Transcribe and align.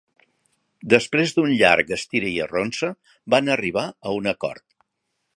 Després 0.93 1.33
d'un 1.35 1.49
llarg 1.59 1.91
estira-i-arronsa 1.97 2.89
van 3.35 3.55
arribar 3.57 3.83
a 4.09 4.15
un 4.23 4.31
acord. 4.33 4.65